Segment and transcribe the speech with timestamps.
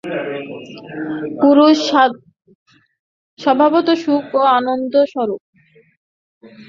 [1.41, 1.79] পুরুষ
[3.39, 5.41] স্বভাবত সুখ ও আনন্দ-স্বরূপ।